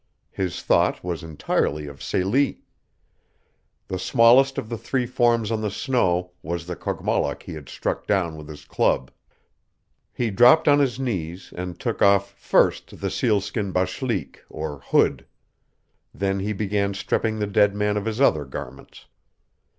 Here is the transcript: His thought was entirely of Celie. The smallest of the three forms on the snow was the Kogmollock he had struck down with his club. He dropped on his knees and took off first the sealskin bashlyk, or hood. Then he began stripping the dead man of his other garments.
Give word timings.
His 0.31 0.63
thought 0.63 1.03
was 1.03 1.21
entirely 1.21 1.85
of 1.85 2.01
Celie. 2.01 2.63
The 3.87 3.99
smallest 3.99 4.57
of 4.57 4.67
the 4.67 4.77
three 4.79 5.05
forms 5.05 5.51
on 5.51 5.61
the 5.61 5.69
snow 5.69 6.31
was 6.41 6.65
the 6.65 6.75
Kogmollock 6.75 7.43
he 7.43 7.53
had 7.53 7.69
struck 7.69 8.07
down 8.07 8.35
with 8.35 8.47
his 8.49 8.65
club. 8.65 9.11
He 10.11 10.31
dropped 10.31 10.67
on 10.67 10.79
his 10.79 10.99
knees 10.99 11.53
and 11.55 11.79
took 11.79 12.01
off 12.01 12.31
first 12.33 12.99
the 12.99 13.11
sealskin 13.11 13.71
bashlyk, 13.71 14.43
or 14.49 14.79
hood. 14.79 15.27
Then 16.15 16.39
he 16.39 16.51
began 16.51 16.95
stripping 16.95 17.37
the 17.37 17.45
dead 17.45 17.75
man 17.75 17.95
of 17.95 18.05
his 18.05 18.19
other 18.19 18.45
garments. 18.45 19.05